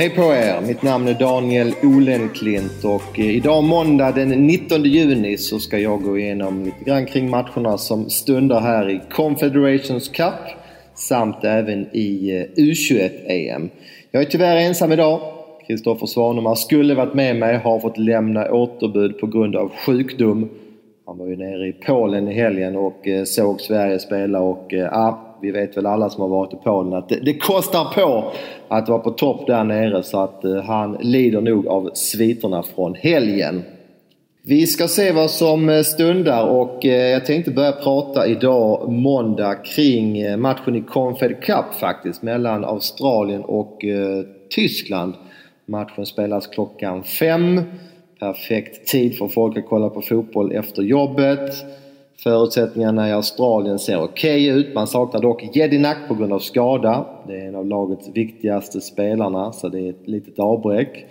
Hej 0.00 0.10
på 0.10 0.22
er! 0.22 0.60
Mitt 0.66 0.82
namn 0.82 1.08
är 1.08 1.14
Daniel 1.14 1.74
Olenklint 1.82 2.84
och 2.84 3.18
eh, 3.18 3.36
idag 3.36 3.64
måndag 3.64 4.12
den 4.12 4.28
19 4.28 4.84
juni 4.84 5.36
så 5.36 5.58
ska 5.58 5.78
jag 5.78 6.02
gå 6.02 6.18
igenom 6.18 6.64
lite 6.64 6.84
grann 6.84 7.06
kring 7.06 7.30
matcherna 7.30 7.78
som 7.78 8.10
stundar 8.10 8.60
här 8.60 8.90
i 8.90 9.00
Confederations 9.10 10.08
Cup 10.08 10.34
samt 10.94 11.44
även 11.44 11.86
i 11.92 12.30
eh, 12.30 12.62
U21-EM. 12.62 13.70
Jag 14.10 14.22
är 14.22 14.26
tyvärr 14.26 14.56
ensam 14.56 14.92
idag. 14.92 15.20
Kristoffer 15.66 16.06
Svanemar 16.06 16.54
skulle 16.54 16.94
varit 16.94 17.14
med 17.14 17.36
mig, 17.36 17.56
har 17.56 17.80
fått 17.80 17.98
lämna 17.98 18.52
återbud 18.52 19.18
på 19.18 19.26
grund 19.26 19.56
av 19.56 19.72
sjukdom. 19.86 20.48
Han 21.06 21.18
var 21.18 21.26
ju 21.26 21.36
nere 21.36 21.68
i 21.68 21.72
Polen 21.72 22.28
i 22.28 22.34
helgen 22.34 22.76
och 22.76 23.08
eh, 23.08 23.24
såg 23.24 23.60
Sverige 23.60 23.98
spela 23.98 24.40
och 24.40 24.66
ja, 24.68 25.29
vi 25.42 25.50
vet 25.50 25.76
väl 25.76 25.86
alla 25.86 26.10
som 26.10 26.22
har 26.22 26.28
varit 26.28 26.52
i 26.52 26.56
Polen 26.64 26.94
att 26.94 27.08
det, 27.08 27.20
det 27.24 27.38
kostar 27.38 27.84
på 27.94 28.32
att 28.68 28.88
vara 28.88 28.98
på 28.98 29.10
topp 29.10 29.46
där 29.46 29.64
nere 29.64 30.02
så 30.02 30.20
att 30.20 30.44
eh, 30.44 30.62
han 30.62 30.96
lider 31.00 31.40
nog 31.40 31.66
av 31.66 31.90
sviterna 31.94 32.62
från 32.62 32.94
helgen. 32.94 33.62
Vi 34.42 34.66
ska 34.66 34.88
se 34.88 35.12
vad 35.12 35.30
som 35.30 35.68
eh, 35.68 35.82
stundar 35.82 36.46
och 36.46 36.86
eh, 36.86 37.10
jag 37.10 37.26
tänkte 37.26 37.50
börja 37.50 37.72
prata 37.72 38.26
idag 38.26 38.92
måndag 38.92 39.54
kring 39.54 40.18
eh, 40.18 40.36
matchen 40.36 40.76
i 40.76 40.80
Confed 40.80 41.42
Cup 41.42 41.74
faktiskt 41.80 42.22
mellan 42.22 42.64
Australien 42.64 43.44
och 43.44 43.84
Tyskland. 44.50 45.14
Matchen 45.66 46.06
spelas 46.06 46.46
klockan 46.46 47.02
fem. 47.02 47.62
Perfekt 48.20 48.88
tid 48.88 49.18
för 49.18 49.28
folk 49.28 49.58
att 49.58 49.68
kolla 49.68 49.88
på 49.90 50.02
fotboll 50.02 50.52
efter 50.52 50.82
jobbet. 50.82 51.64
Förutsättningarna 52.22 53.08
i 53.08 53.12
Australien 53.12 53.78
ser 53.78 54.02
okej 54.02 54.50
okay 54.50 54.60
ut. 54.60 54.74
Man 54.74 54.86
saknar 54.86 55.20
dock 55.20 55.56
Jedinak 55.56 55.96
på 56.08 56.14
grund 56.14 56.32
av 56.32 56.38
skada. 56.38 57.06
Det 57.26 57.40
är 57.40 57.48
en 57.48 57.54
av 57.54 57.66
lagets 57.66 58.08
viktigaste 58.08 58.80
spelarna 58.80 59.52
så 59.52 59.68
det 59.68 59.80
är 59.80 59.90
ett 59.90 60.08
litet 60.08 60.38
avbräck. 60.38 61.06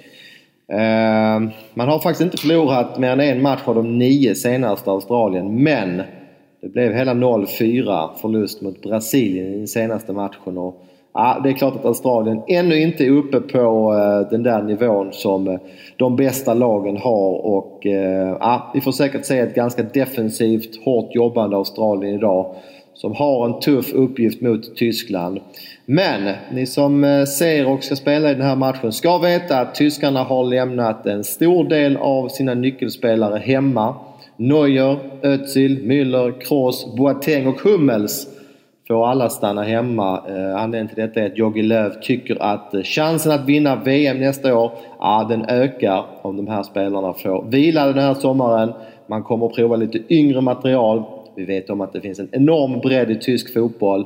Ehm, 0.68 1.50
man 1.74 1.88
har 1.88 2.00
faktiskt 2.00 2.22
inte 2.22 2.38
förlorat 2.38 3.00
mer 3.00 3.12
än 3.12 3.20
en 3.20 3.42
match 3.42 3.62
av 3.66 3.76
de 3.76 3.98
nio 3.98 4.36
senaste 4.36 4.92
Australien 4.92 5.64
men 5.64 6.02
det 6.62 6.70
blev 6.70 6.94
hela 6.94 7.14
0-4 7.14 8.10
förlust 8.22 8.62
mot 8.62 8.82
Brasilien 8.82 9.54
i 9.54 9.58
den 9.58 9.68
senaste 9.68 10.14
matchen. 10.14 10.58
Och 10.58 10.86
Ja, 11.14 11.42
det 11.44 11.50
är 11.50 11.54
klart 11.54 11.76
att 11.76 11.86
Australien 11.86 12.42
ännu 12.48 12.82
inte 12.82 13.06
är 13.06 13.10
uppe 13.10 13.40
på 13.40 13.94
eh, 13.94 14.30
den 14.30 14.44
där 14.44 14.64
nivån 14.64 15.14
som 15.14 15.48
eh, 15.48 15.60
de 15.98 16.16
bästa 16.16 16.54
lagen 16.54 16.98
har 16.98 17.46
och 17.46 17.86
eh, 17.86 18.38
ja, 18.40 18.72
vi 18.74 18.82
får 18.82 18.92
säkert 18.92 19.26
se 19.26 19.40
ett 19.40 19.56
ganska 19.56 19.84
defensivt, 19.84 20.84
hårt 20.86 21.16
jobbande 21.16 21.56
Australien 21.56 22.16
idag 22.16 22.56
som 22.94 23.16
har 23.16 23.46
en 23.46 23.60
tuff 23.60 23.94
uppgift 23.94 24.42
mot 24.42 24.76
Tyskland. 24.76 25.40
Men 25.86 26.34
ni 26.52 26.66
som 26.66 27.26
ser 27.38 27.68
och 27.68 27.84
ska 27.84 27.96
spela 27.96 28.32
i 28.32 28.34
den 28.34 28.46
här 28.46 28.56
matchen 28.56 28.92
ska 28.92 29.18
veta 29.18 29.60
att 29.60 29.76
tyskarna 29.76 30.23
har 30.23 30.44
lämnat 30.44 31.06
en 31.06 31.23
stor 31.23 31.64
del 31.64 31.98
av 31.98 32.28
sina 32.28 32.54
nyckelspelare 32.54 33.40
hemma. 33.40 33.96
Neuer, 34.38 34.98
Özil, 35.22 35.84
Müller, 35.84 36.42
Kroos, 36.42 36.96
Boateng 36.98 37.48
och 37.48 37.60
Hummels 37.62 38.28
får 38.92 39.08
alla 39.08 39.30
stanna 39.30 39.64
hemma. 39.64 40.23
Eh, 40.28 40.62
anledningen 40.62 40.88
till 40.88 40.98
detta 40.98 41.20
är 41.20 41.26
att 41.26 41.38
Jogi 41.38 41.62
Löw 41.62 42.02
tycker 42.02 42.44
att 42.44 42.73
eh, 42.73 42.82
chansen 42.84 43.32
att 43.32 43.45
vinna 43.45 43.76
VM 43.76 44.20
nästa 44.20 44.58
år, 44.58 44.72
ja 45.00 45.26
den 45.30 45.45
ökar 45.45 46.06
om 46.22 46.38
de 46.38 46.48
här 46.48 46.64
spelarna 46.64 47.14
får 47.14 47.45
vila 47.50 47.86
den 47.86 48.04
här 48.04 48.14
sommaren. 48.14 48.73
Man 49.08 49.23
kommer 49.23 49.45
att 49.45 49.56
prova 49.56 49.76
lite 49.76 50.14
yngre 50.14 50.42
material. 50.42 51.04
Vi 51.36 51.45
vet 51.45 51.70
om 51.70 51.82
att 51.82 51.94
det 51.94 52.02
finns 52.02 52.20
en 52.20 52.30
enorm 52.32 52.80
bredd 52.80 53.12
i 53.12 53.16
tysk 53.16 53.54
fotboll. 53.54 54.06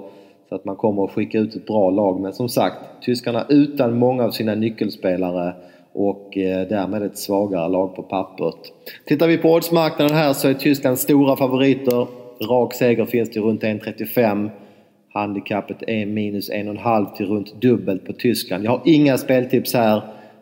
Så 0.50 0.56
att 0.56 0.66
man 0.66 0.76
kommer 0.76 1.04
att 1.04 1.12
skicka 1.12 1.40
ut 1.40 1.56
ett 1.56 1.66
bra 1.66 1.90
lag. 1.90 2.20
Men 2.20 2.34
som 2.34 2.50
sagt, 2.50 2.78
tyskarna 3.02 3.46
utan 3.50 3.98
många 3.98 4.24
av 4.24 4.32
sina 4.32 4.56
nyckelspelare 4.56 5.54
och 5.94 6.38
eh, 6.38 6.68
därmed 6.68 7.04
ett 7.04 7.18
svagare 7.18 7.70
lag 7.70 7.96
på 7.96 8.04
pappret. 8.04 8.60
Tittar 9.06 9.28
vi 9.28 9.38
på 9.38 9.52
oddsmarknaden 9.52 10.16
här 10.18 10.34
så 10.34 10.48
är 10.48 10.54
Tyskland 10.54 11.00
stora 11.00 11.36
favoriter. 11.36 12.08
Rak 12.50 12.74
seger 12.74 13.06
finns 13.06 13.32
till 13.32 13.42
runt 13.42 13.64
1,35. 13.64 14.50
Handikappet 15.14 15.78
är 15.88 16.06
minus 16.06 16.50
en 16.50 16.68
och 16.68 16.74
en 16.74 16.82
halv 16.82 17.06
till 17.06 17.26
runt 17.26 17.62
dubbelt 17.62 18.06
på 18.06 18.14
Tyskland. 18.14 18.66
Jag 18.66 18.72
har 18.72 18.82
inga 18.86 19.18
speltips 19.18 19.74
här. 19.74 20.02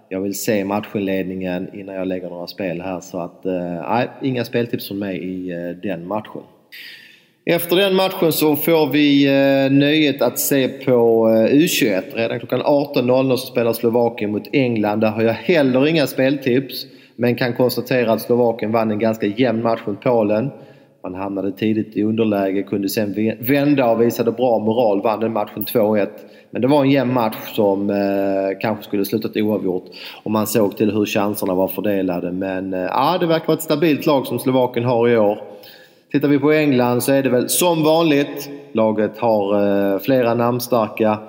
Jag 0.10 0.22
vill 0.22 0.40
se 0.40 0.66
matchinledningen 0.66 1.70
innan 1.74 1.96
jag 1.96 2.08
lägger 2.08 2.30
några 2.30 2.48
spel 2.48 2.82
här 2.82 3.00
så 3.00 3.20
att 3.20 3.46
eh, 3.46 3.90
nej, 3.90 4.10
eh, 4.22 4.28
inga 4.28 4.46
speltips 4.46 4.88
från 4.88 5.00
mig 5.00 5.18
i 5.18 5.52
eh, 5.52 5.70
den 5.70 6.08
matchen. 6.08 6.42
Efter 7.46 7.76
den 7.76 7.96
matchen 7.96 8.32
så 8.32 8.56
får 8.56 8.88
vi 8.88 9.26
eh, 9.26 9.72
nöjet 9.72 10.22
att 10.22 10.40
se 10.40 10.68
på 10.68 11.30
eh, 11.30 11.56
U21. 11.56 12.04
Redan 12.14 12.40
klockan 12.40 12.62
18.00 12.62 13.36
så 13.36 13.48
spelar 13.48 13.74
Slovakien 13.74 14.32
mot 14.32 14.48
England. 14.52 15.00
Där 15.00 15.10
har 15.10 15.22
jag 15.22 15.34
heller 15.34 15.88
inga 15.88 16.08
speltips. 16.08 16.86
Men 17.16 17.36
kan 17.36 17.54
konstatera 17.54 18.12
att 18.12 18.22
Slovakien 18.22 18.72
vann 18.72 18.92
en 18.92 19.00
ganska 19.00 19.26
jämn 19.26 19.64
match 19.64 19.82
mot 19.86 20.02
Polen. 20.02 20.52
Man 21.04 21.16
hamnade 21.16 21.52
tidigt 21.52 21.98
i 21.98 22.04
underläge, 22.04 22.64
kunde 22.64 22.90
sen 22.90 23.36
vända 23.40 23.92
och 23.92 24.02
visade 24.02 24.32
bra 24.32 24.60
moral, 24.60 25.02
vann 25.02 25.20
den 25.20 25.34
matchen 25.34 25.66
2-1. 25.66 26.08
Men 26.52 26.62
det 26.62 26.68
var 26.68 26.82
en 26.82 26.92
jämn 26.92 27.14
match 27.14 27.56
som 27.56 27.90
eh, 27.90 28.60
kanske 28.62 28.84
skulle 28.84 29.06
slutat 29.06 29.38
oavgjort 29.38 29.86
om 30.24 30.32
man 30.32 30.48
såg 30.48 30.78
till 30.78 30.92
hur 30.92 31.06
chanserna 31.06 31.54
var 31.54 31.68
fördelade. 31.68 32.32
Men 32.32 32.74
eh, 32.74 33.20
det 33.20 33.26
verkar 33.26 33.48
vara 33.48 33.58
ett 33.58 33.64
stabilt 33.64 34.06
lag 34.06 34.28
som 34.28 34.40
Slovakien 34.40 34.86
har 34.86 35.10
i 35.10 35.18
år. 35.18 35.38
Tittar 36.12 36.28
vi 36.28 36.40
på 36.40 36.52
England 36.52 37.04
så 37.04 37.12
är 37.12 37.24
det 37.24 37.30
väl 37.30 37.50
som 37.50 37.84
vanligt. 37.84 38.50
Laget 38.72 39.18
har 39.18 39.56
eh, 39.94 40.00
flera 40.00 40.34
namnstarka 40.34 41.20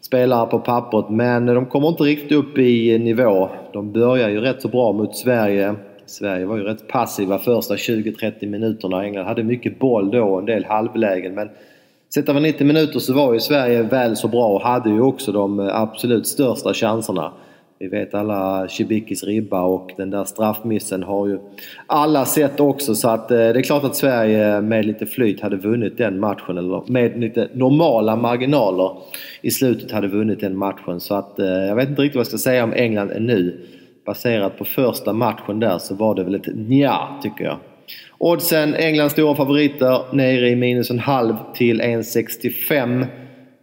spelare 0.00 0.46
på 0.46 0.58
pappret 0.58 1.10
men 1.10 1.46
de 1.46 1.66
kommer 1.66 1.88
inte 1.88 2.02
riktigt 2.02 2.32
upp 2.32 2.58
i 2.58 2.98
nivå. 2.98 3.48
De 3.72 3.92
börjar 3.92 4.28
ju 4.28 4.40
rätt 4.40 4.62
så 4.62 4.68
bra 4.68 4.92
mot 4.92 5.16
Sverige. 5.16 5.74
Sverige 6.10 6.46
var 6.46 6.56
ju 6.56 6.62
rätt 6.62 6.88
passiva 6.88 7.38
första 7.38 7.74
20-30 7.74 8.46
minuterna. 8.46 9.04
England 9.04 9.26
hade 9.26 9.44
mycket 9.44 9.78
boll 9.78 10.10
då 10.10 10.22
och 10.22 10.38
en 10.38 10.46
del 10.46 10.64
halvlägen 10.64 11.34
men 11.34 11.48
sett 12.14 12.28
över 12.28 12.40
90 12.40 12.66
minuter 12.66 12.98
så 12.98 13.14
var 13.14 13.32
ju 13.32 13.40
Sverige 13.40 13.82
väl 13.82 14.16
så 14.16 14.28
bra 14.28 14.48
och 14.48 14.60
hade 14.60 14.90
ju 14.90 15.00
också 15.00 15.32
de 15.32 15.60
eh, 15.60 15.80
absolut 15.80 16.26
största 16.26 16.74
chanserna. 16.74 17.32
Vi 17.80 17.88
vet 17.88 18.14
alla 18.14 18.68
Cibikis 18.68 19.24
ribba 19.24 19.62
och 19.62 19.90
den 19.96 20.10
där 20.10 20.24
straffmissen 20.24 21.02
har 21.02 21.26
ju 21.26 21.38
alla 21.86 22.24
sett 22.24 22.60
också 22.60 22.94
så 22.94 23.08
att 23.08 23.30
eh, 23.30 23.36
det 23.36 23.44
är 23.58 23.62
klart 23.62 23.84
att 23.84 23.96
Sverige 23.96 24.60
med 24.60 24.86
lite 24.86 25.06
flyt 25.06 25.40
hade 25.40 25.56
vunnit 25.56 25.98
den 25.98 26.20
matchen 26.20 26.58
eller 26.58 26.82
med 26.86 27.20
lite 27.20 27.48
normala 27.52 28.16
marginaler 28.16 28.96
i 29.42 29.50
slutet 29.50 29.90
hade 29.90 30.08
vunnit 30.08 30.40
den 30.40 30.56
matchen 30.56 31.00
så 31.00 31.14
att 31.14 31.38
eh, 31.38 31.46
jag 31.46 31.76
vet 31.76 31.88
inte 31.88 32.02
riktigt 32.02 32.16
vad 32.16 32.20
jag 32.20 32.26
ska 32.26 32.38
säga 32.38 32.64
om 32.64 32.72
England 32.72 33.10
ännu 33.10 33.56
baserat 34.08 34.58
på 34.58 34.64
första 34.64 35.12
matchen 35.12 35.60
där 35.60 35.78
så 35.78 35.94
var 35.94 36.14
det 36.14 36.24
väl 36.24 36.34
ett 36.34 36.46
nja 36.54 37.08
tycker 37.22 37.44
jag. 37.44 37.56
Oddsen, 38.18 38.74
Englands 38.74 39.12
stora 39.12 39.34
favoriter, 39.34 40.00
nere 40.12 40.48
i 40.48 40.56
minus 40.56 40.90
en 40.90 40.98
halv 40.98 41.34
till 41.54 41.82
1,65. 41.82 43.06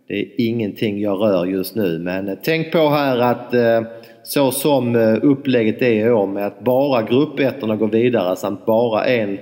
Det 0.08 0.14
är 0.14 0.28
ingenting 0.38 1.02
jag 1.02 1.22
rör 1.22 1.46
just 1.46 1.76
nu 1.76 2.00
men 2.00 2.38
tänk 2.44 2.72
på 2.72 2.90
här 2.90 3.20
att 3.20 3.54
eh, 3.54 3.82
så 4.24 4.52
som 4.52 4.96
eh, 4.96 5.16
upplägget 5.22 5.82
är 5.82 6.08
i 6.08 6.12
år 6.12 6.28
med 6.28 6.48
att 6.48 6.60
bara 6.60 7.02
gruppettorna 7.02 7.76
går 7.76 7.88
vidare 7.88 8.36
samt 8.36 8.66
bara 8.66 9.06
en 9.06 9.38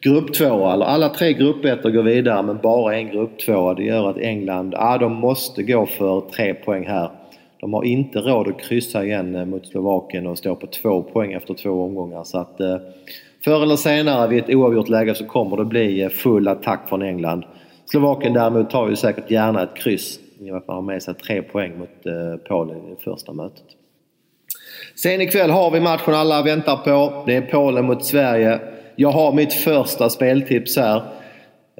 grupptvåa, 0.00 0.72
eller 0.72 0.86
alla 0.86 1.08
tre 1.08 1.32
gruppettor 1.32 1.90
går 1.90 2.02
vidare 2.02 2.42
men 2.42 2.58
bara 2.62 2.96
en 2.96 3.08
grupptvåa. 3.08 3.74
Det 3.74 3.84
gör 3.84 4.10
att 4.10 4.18
England, 4.18 4.74
ja 4.76 4.98
de 4.98 5.12
måste 5.14 5.62
gå 5.62 5.86
för 5.86 6.20
tre 6.20 6.54
poäng 6.54 6.86
här. 6.86 7.10
De 7.60 7.74
har 7.74 7.84
inte 7.84 8.18
råd 8.18 8.48
att 8.48 8.60
kryssa 8.60 9.04
igen 9.04 9.34
eh, 9.34 9.44
mot 9.44 9.66
Slovakien 9.66 10.26
och 10.26 10.38
stå 10.38 10.56
på 10.56 10.66
två 10.66 11.02
poäng 11.02 11.32
efter 11.32 11.54
två 11.54 11.70
omgångar. 11.70 12.24
Så 12.24 12.38
att 12.38 12.60
eh, 12.60 12.76
förr 13.44 13.62
eller 13.62 13.76
senare 13.76 14.28
vid 14.28 14.44
ett 14.44 14.54
oavgjort 14.54 14.88
läge 14.88 15.14
så 15.14 15.24
kommer 15.24 15.56
det 15.56 15.64
bli 15.64 16.02
eh, 16.02 16.08
full 16.08 16.48
attack 16.48 16.88
från 16.88 17.02
England. 17.02 17.44
Slovakien 17.86 18.32
däremot 18.32 18.70
tar 18.70 18.88
ju 18.88 18.96
säkert 18.96 19.30
gärna 19.30 19.62
ett 19.62 19.76
kryss 19.76 20.20
i 20.38 20.42
och 20.42 20.46
med 20.46 20.56
att 20.56 20.66
man 20.66 20.74
har 20.76 20.82
med 20.82 21.02
sig 21.02 21.14
tre 21.14 21.42
poäng 21.42 21.78
mot 21.78 21.88
Polen 22.48 22.76
i 22.76 22.90
det 22.90 23.02
första 23.02 23.32
mötet. 23.32 23.64
Sen 24.94 25.20
ikväll 25.20 25.50
har 25.50 25.70
vi 25.70 25.80
matchen 25.80 26.14
alla 26.14 26.42
väntar 26.42 26.76
på. 26.76 27.22
Det 27.26 27.36
är 27.36 27.40
Polen 27.40 27.84
mot 27.84 28.04
Sverige. 28.04 28.60
Jag 28.96 29.10
har 29.10 29.32
mitt 29.32 29.52
första 29.52 30.10
speltips 30.10 30.76
här. 30.76 31.02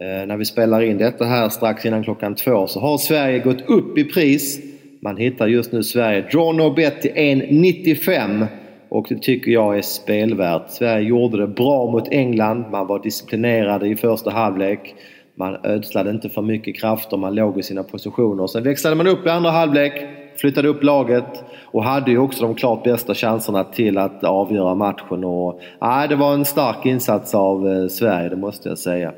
När 0.00 0.36
vi 0.36 0.44
spelar 0.44 0.82
in 0.82 0.98
detta 0.98 1.24
här 1.24 1.48
strax 1.48 1.86
innan 1.86 2.04
klockan 2.04 2.34
två 2.34 2.66
så 2.66 2.80
har 2.80 2.98
Sverige 2.98 3.38
gått 3.38 3.70
upp 3.70 3.98
i 3.98 4.04
pris 4.04 4.67
man 5.00 5.16
hittar 5.16 5.46
just 5.46 5.72
nu 5.72 5.82
Sverige. 5.82 6.20
Draw 6.20 6.52
no 6.56 6.70
bet 6.70 7.02
till 7.02 7.10
1,95 7.10 8.46
och 8.88 9.06
det 9.08 9.22
tycker 9.22 9.50
jag 9.50 9.78
är 9.78 9.82
spelvärt. 9.82 10.70
Sverige 10.70 11.08
gjorde 11.08 11.36
det 11.36 11.46
bra 11.46 11.90
mot 11.90 12.08
England. 12.12 12.64
Man 12.70 12.86
var 12.86 13.02
disciplinerade 13.02 13.88
i 13.88 13.96
första 13.96 14.30
halvlek. 14.30 14.94
Man 15.34 15.56
ödslade 15.64 16.10
inte 16.10 16.28
för 16.28 16.42
mycket 16.42 16.80
krafter, 16.80 17.16
man 17.16 17.34
låg 17.34 17.58
i 17.58 17.62
sina 17.62 17.82
positioner. 17.82 18.46
Sen 18.46 18.62
växlade 18.62 18.96
man 18.96 19.06
upp 19.06 19.26
i 19.26 19.28
andra 19.28 19.50
halvlek, 19.50 19.92
flyttade 20.40 20.68
upp 20.68 20.82
laget 20.82 21.44
och 21.64 21.84
hade 21.84 22.10
ju 22.10 22.18
också 22.18 22.42
de 22.42 22.54
klart 22.54 22.84
bästa 22.84 23.14
chanserna 23.14 23.64
till 23.64 23.98
att 23.98 24.24
avgöra 24.24 24.74
matchen. 24.74 25.24
Och, 25.24 25.60
nej, 25.80 26.08
det 26.08 26.16
var 26.16 26.34
en 26.34 26.44
stark 26.44 26.86
insats 26.86 27.34
av 27.34 27.68
eh, 27.68 27.88
Sverige, 27.88 28.28
det 28.28 28.36
måste 28.36 28.68
jag 28.68 28.78
säga. 28.78 29.12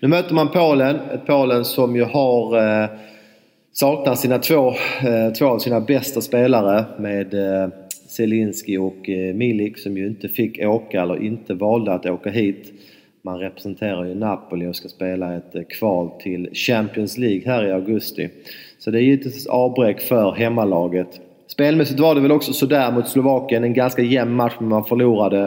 Nu 0.00 0.08
möter 0.08 0.34
man 0.34 0.48
Polen, 0.48 0.96
ett 0.96 1.26
Polen 1.26 1.64
som 1.64 1.96
ju 1.96 2.04
har 2.04 2.56
eh, 2.82 2.88
saknar 3.80 4.14
sina 4.14 4.38
två, 4.38 4.68
eh, 4.68 5.32
två 5.38 5.46
av 5.46 5.58
sina 5.58 5.80
bästa 5.80 6.20
spelare 6.20 6.84
med 6.98 7.34
eh, 7.34 7.68
Zelinski 8.08 8.76
och 8.78 9.08
eh, 9.08 9.34
Milik 9.34 9.78
som 9.78 9.96
ju 9.96 10.06
inte 10.06 10.28
fick 10.28 10.64
åka 10.64 11.02
eller 11.02 11.22
inte 11.22 11.54
valde 11.54 11.92
att 11.92 12.06
åka 12.06 12.30
hit. 12.30 12.72
Man 13.22 13.38
representerar 13.38 14.04
ju 14.04 14.14
Napoli 14.14 14.66
och 14.66 14.76
ska 14.76 14.88
spela 14.88 15.36
ett 15.36 15.54
eh, 15.54 15.62
kval 15.62 16.10
till 16.20 16.50
Champions 16.52 17.18
League 17.18 17.42
här 17.46 17.64
i 17.64 17.72
augusti. 17.72 18.28
Så 18.78 18.90
det 18.90 18.98
är 18.98 19.02
givetvis 19.02 19.46
avbräck 19.46 20.00
för 20.00 20.32
hemmalaget. 20.32 21.20
Spelmässigt 21.46 22.00
var 22.00 22.14
det 22.14 22.20
väl 22.20 22.32
också 22.32 22.52
sådär 22.52 22.92
mot 22.92 23.08
Slovakien. 23.08 23.64
En 23.64 23.74
ganska 23.74 24.02
jämn 24.02 24.34
match 24.34 24.54
men 24.58 24.68
man 24.68 24.84
förlorade. 24.84 25.40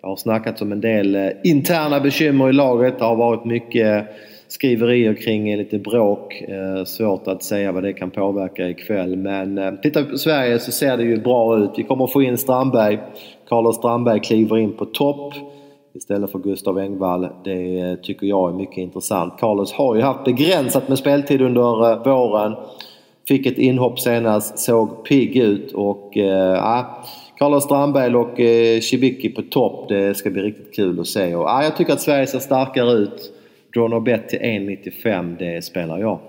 Det 0.00 0.06
har 0.06 0.16
snackats 0.16 0.62
om 0.62 0.72
en 0.72 0.80
del 0.80 1.14
eh, 1.14 1.28
interna 1.44 2.00
bekymmer 2.00 2.48
i 2.48 2.52
laget. 2.52 2.98
Det 2.98 3.04
har 3.04 3.16
varit 3.16 3.44
mycket 3.44 4.06
skriverier 4.56 5.14
kring 5.14 5.56
lite 5.56 5.78
bråk. 5.78 6.42
Eh, 6.48 6.84
svårt 6.84 7.28
att 7.28 7.42
säga 7.42 7.72
vad 7.72 7.82
det 7.82 7.92
kan 7.92 8.10
påverka 8.10 8.68
ikväll. 8.68 9.16
Men 9.16 9.58
eh, 9.58 9.74
tittar 9.74 10.02
vi 10.02 10.10
på 10.10 10.18
Sverige 10.18 10.58
så 10.58 10.72
ser 10.72 10.96
det 10.96 11.02
ju 11.02 11.20
bra 11.20 11.58
ut. 11.58 11.70
Vi 11.76 11.82
kommer 11.82 12.06
få 12.06 12.22
in 12.22 12.38
Strandberg. 12.38 12.98
Carlos 13.48 13.76
Strandberg 13.76 14.20
kliver 14.20 14.58
in 14.58 14.72
på 14.72 14.84
topp 14.84 15.34
istället 15.94 16.32
för 16.32 16.38
Gustav 16.38 16.78
Engvall. 16.78 17.28
Det 17.44 17.80
eh, 17.80 17.94
tycker 17.94 18.26
jag 18.26 18.50
är 18.50 18.54
mycket 18.54 18.78
intressant. 18.78 19.34
Carlos 19.38 19.72
har 19.72 19.94
ju 19.94 20.02
haft 20.02 20.24
begränsat 20.24 20.88
med 20.88 20.98
speltid 20.98 21.42
under 21.42 21.92
eh, 21.92 22.04
våren. 22.04 22.54
Fick 23.28 23.46
ett 23.46 23.58
inhopp 23.58 24.00
senast, 24.00 24.58
såg 24.58 25.04
pigg 25.04 25.36
ut 25.36 25.72
och 25.72 26.16
eh, 26.16 26.84
Carlos 27.38 27.64
Strandberg 27.64 28.14
och 28.14 28.40
eh, 28.40 28.80
Cibicki 28.80 29.28
på 29.28 29.42
topp. 29.42 29.88
Det 29.88 30.16
ska 30.16 30.30
bli 30.30 30.42
riktigt 30.42 30.74
kul 30.74 31.00
att 31.00 31.06
se. 31.06 31.34
Och, 31.34 31.50
eh, 31.50 31.64
jag 31.64 31.76
tycker 31.76 31.92
att 31.92 32.00
Sverige 32.00 32.26
ser 32.26 32.38
starkare 32.38 32.92
ut. 32.92 33.32
Draw 33.76 34.18
till 34.28 34.38
1,95 34.38 35.36
det 35.38 35.64
spelar 35.64 35.98
jag. 35.98 36.20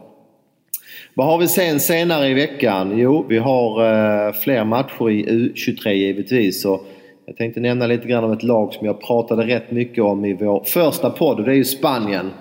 Vad 1.13 1.27
har 1.27 1.37
vi 1.37 1.47
sen 1.47 1.79
senare 1.79 2.27
i 2.27 2.33
veckan? 2.33 2.97
Jo, 2.97 3.25
vi 3.29 3.37
har 3.37 3.83
eh, 4.27 4.33
fler 4.33 4.63
matcher 4.63 5.09
i 5.09 5.25
U23 5.25 5.89
givetvis. 5.89 6.65
Och 6.65 6.85
jag 7.25 7.37
tänkte 7.37 7.59
nämna 7.59 7.87
lite 7.87 8.07
grann 8.07 8.23
om 8.23 8.31
ett 8.31 8.43
lag 8.43 8.73
som 8.73 8.85
jag 8.87 9.01
pratade 9.01 9.43
rätt 9.43 9.71
mycket 9.71 10.03
om 10.03 10.25
i 10.25 10.33
vår 10.33 10.63
första 10.63 11.09
podd 11.09 11.39
och 11.39 11.45
det 11.45 11.51
är 11.51 11.55
ju 11.55 11.65
Spanien. 11.65 12.31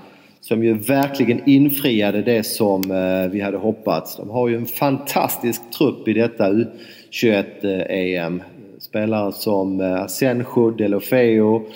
Som 0.40 0.64
ju 0.64 0.74
verkligen 0.74 1.48
infriade 1.48 2.22
det 2.22 2.42
som 2.42 2.90
eh, 2.90 3.30
vi 3.32 3.40
hade 3.40 3.56
hoppats. 3.56 4.16
De 4.16 4.30
har 4.30 4.48
ju 4.48 4.56
en 4.56 4.66
fantastisk 4.66 5.70
trupp 5.70 6.08
i 6.08 6.12
detta 6.12 6.50
U21-EM. 6.50 8.40
Eh, 8.40 8.44
Spelare 8.78 9.32
som 9.32 9.80
eh, 9.80 10.02
Asenjo, 10.02 10.70
Delofeo, 10.70 11.66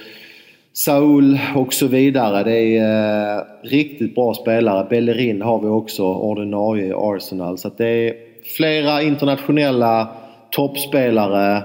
Saul 0.73 1.39
och 1.55 1.75
så 1.75 1.87
vidare. 1.87 2.45
Det 2.45 2.77
är 2.77 3.39
eh, 3.39 3.43
riktigt 3.63 4.15
bra 4.15 4.35
spelare. 4.35 4.87
Bellerin 4.91 5.43
har 5.43 5.61
vi 5.61 5.69
också, 5.69 6.05
ordinarie 6.05 6.87
i 6.87 6.93
Arsenal. 6.97 7.59
Så 7.59 7.71
det 7.77 7.87
är 7.87 8.15
flera 8.57 9.03
internationella 9.03 10.09
toppspelare. 10.51 11.63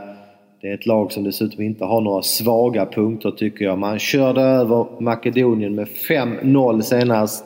Det 0.61 0.67
är 0.67 0.73
ett 0.73 0.85
lag 0.85 1.11
som 1.11 1.23
dessutom 1.23 1.63
inte 1.63 1.85
har 1.85 2.01
några 2.01 2.21
svaga 2.21 2.85
punkter 2.85 3.31
tycker 3.31 3.65
jag. 3.65 3.77
Man 3.77 3.99
körde 3.99 4.41
över 4.41 5.01
Makedonien 5.01 5.75
med 5.75 5.87
5-0 5.87 6.81
senast. 6.81 7.45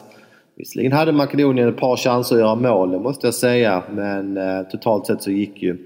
Visserligen 0.56 0.92
hade 0.92 1.12
Makedonien 1.12 1.70
ett 1.70 1.78
par 1.78 1.98
chanser 1.98 2.36
att 2.36 2.42
göra 2.42 2.56
mål, 2.56 2.92
det 2.92 3.00
måste 3.00 3.28
jag 3.28 3.34
säga. 3.34 3.84
Men 3.92 4.38
eh, 4.38 4.62
totalt 4.72 5.06
sett 5.06 5.22
så 5.22 5.32
gick 5.32 5.64
ju 5.64 5.78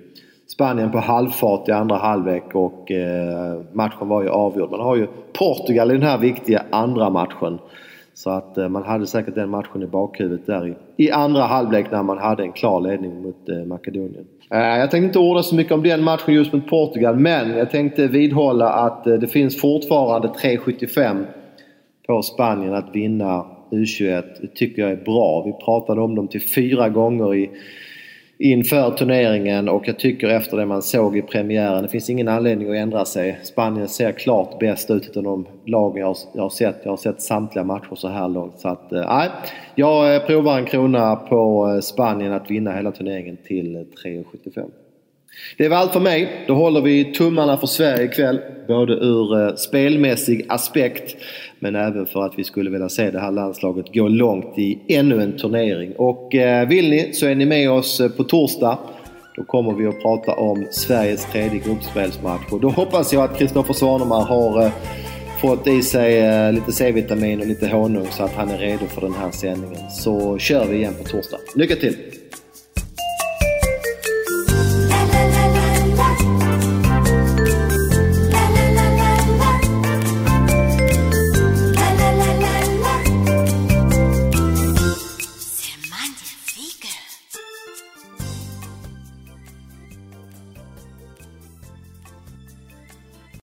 Spanien 0.48 0.92
på 0.92 0.98
halvfart 0.98 1.70
i 1.70 1.72
andra 1.72 1.96
halvlek 1.96 2.44
och 2.54 2.92
eh, 2.92 3.62
matchen 3.72 4.08
var 4.08 4.24
ju 4.24 4.30
avgjord. 4.30 4.72
Man 4.72 4.80
har 4.80 4.96
ju 4.96 5.08
Portugal 5.34 5.92
i 5.92 5.94
den 5.94 6.04
här 6.04 6.18
viktiga 6.18 6.64
andra 6.70 7.10
matchen. 7.10 7.60
Så 8.14 8.30
att 8.30 8.58
eh, 8.58 8.70
man 8.70 8.84
hade 8.84 9.08
säkert 9.08 9.36
den 9.36 9.50
matchen 9.50 9.84
i 9.84 9.88
bakhuvudet 9.88 10.46
där 10.46 10.68
i, 10.68 10.76
i 10.98 11.12
andra 11.12 11.42
halvlek 11.42 11.92
när 11.92 12.04
man 12.04 12.18
hade 12.18 12.44
en 12.44 12.52
klar 12.52 12.82
ledning 12.82 13.22
mot 13.22 13.50
eh, 13.50 13.66
Makedonien. 13.66 14.26
Eh, 14.52 14.60
jag 14.60 14.92
tänkte 14.92 15.06
inte 15.06 15.20
orda 15.20 15.44
så 15.44 15.56
mycket 15.56 15.74
om 15.74 15.84
den 15.84 16.04
matchen 16.04 16.34
just 16.34 16.54
mot 16.54 16.68
Portugal 16.68 17.16
men 17.16 17.58
jag 17.58 17.72
tänkte 17.72 18.08
vidhålla 18.08 18.70
att 18.70 19.08
eh, 19.08 19.14
det 19.14 19.28
finns 19.28 19.62
fortfarande 19.62 20.28
3,75 20.28 21.26
på 22.08 22.22
Spanien 22.22 22.74
att 22.74 22.96
vinna 22.96 23.46
U21. 23.72 24.24
Det 24.42 24.48
tycker 24.56 24.82
jag 24.82 24.92
är 24.92 25.04
bra. 25.04 25.44
Vi 25.46 25.66
pratade 25.66 26.02
om 26.02 26.16
dem 26.16 26.28
till 26.28 26.42
fyra 26.42 26.90
gånger 26.90 27.36
i 27.36 27.50
inför 28.38 28.92
turneringen 28.92 29.70
och 29.70 29.88
jag 29.88 30.00
tycker 30.00 30.28
efter 30.28 30.58
det 30.58 30.66
man 30.66 30.82
såg 30.82 31.18
i 31.18 31.22
premiären, 31.22 31.84
det 31.84 31.90
finns 31.90 32.10
ingen 32.10 32.28
anledning 32.28 32.70
att 32.70 32.76
ändra 32.76 33.06
sig. 33.06 33.40
Spanien 33.44 33.88
ser 33.88 34.12
klart 34.12 34.60
bäst 34.60 34.90
ut 34.92 35.10
utan 35.10 35.24
de 35.24 35.48
lag 35.66 35.98
jag 35.98 36.08
har, 36.08 36.18
jag 36.34 36.42
har 36.42 36.50
sett. 36.50 36.80
Jag 36.84 36.92
har 36.92 36.98
sett 36.98 37.22
samtliga 37.22 37.66
matcher 37.66 37.96
så 37.96 38.08
här 38.08 38.30
långt. 38.30 38.60
Så 38.60 38.70
att, 38.70 38.92
eh, 38.92 39.06
nej, 39.08 39.30
jag 39.76 40.16
eh, 40.16 40.22
provar 40.22 40.58
en 40.58 40.66
krona 40.66 41.16
på 41.16 41.70
eh, 41.70 41.80
Spanien 41.80 42.34
att 42.34 42.52
vinna 42.52 42.72
hela 42.72 42.92
turneringen 42.92 43.38
till 43.38 43.86
3,75. 44.04 44.70
Det 45.58 45.70
var 45.70 45.78
allt 45.78 45.94
för 45.94 46.00
mig. 46.00 46.44
Då 46.48 46.54
håller 46.54 46.82
vi 46.82 47.14
tummarna 47.14 47.58
för 47.58 47.68
Sverige 47.68 48.04
ikväll. 48.06 48.40
Både 48.68 48.94
ur 48.94 49.42
eh, 49.42 49.56
spelmässig 49.56 50.46
aspekt 50.50 51.16
men 51.60 51.76
även 51.76 52.06
för 52.06 52.26
att 52.26 52.34
vi 52.40 52.44
skulle 52.44 52.70
vilja 52.70 52.90
se 52.90 53.12
det 53.12 53.20
här 53.20 53.32
landslaget 53.32 53.94
gå 53.94 54.08
långt 54.08 54.58
i 54.58 54.80
ännu 54.88 55.22
en 55.22 55.38
turnering. 55.38 55.94
Och 55.98 56.36
eh, 56.36 56.68
vill 56.68 56.90
ni 56.90 57.14
så 57.14 57.28
är 57.28 57.36
ni 57.36 57.46
med 57.46 57.72
oss 57.72 58.00
eh, 58.00 58.10
på 58.10 58.24
torsdag. 58.24 58.78
Då 59.36 59.44
kommer 59.44 59.74
vi 59.74 59.88
att 59.88 60.02
prata 60.02 60.32
om 60.32 60.66
Sveriges 60.72 61.26
tredje 61.26 61.60
gruppspelsmatch 61.60 62.52
och 62.52 62.62
då 62.62 62.70
hoppas 62.70 63.14
jag 63.14 63.24
att 63.24 63.38
Kristoffer 63.38 63.74
Svanemar 63.74 64.22
har 64.22 64.72
fått 65.42 65.68
i 65.68 65.82
sig 65.82 66.54
lite 66.54 66.72
C-vitamin 66.72 67.40
och 67.40 67.48
lite 67.48 67.68
honung 67.68 68.08
så 68.12 68.24
att 68.24 68.34
han 68.34 68.50
är 68.50 68.58
redo 68.58 68.86
för 68.86 69.02
den 69.02 69.14
här 69.14 69.32
sändningen. 69.32 69.90
Så 69.90 70.38
kör 70.38 70.66
vi 70.66 70.76
igen 70.78 70.94
på 70.98 71.04
torsdag. 71.04 71.38
Lycka 71.56 71.76
till! 71.76 71.96